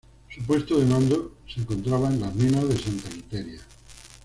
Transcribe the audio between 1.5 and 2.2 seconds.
encontraba